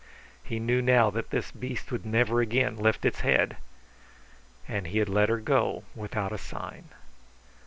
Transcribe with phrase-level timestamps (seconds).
[0.43, 3.57] He knew now that this beast would never again lift its head.
[4.67, 6.85] And he had let her go without a sign.